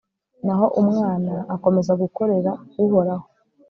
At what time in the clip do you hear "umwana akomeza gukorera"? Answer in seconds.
0.81-2.51